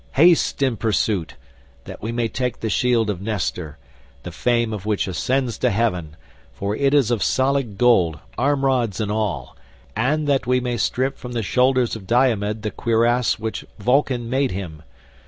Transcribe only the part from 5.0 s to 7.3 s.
ascends to heaven, for it is of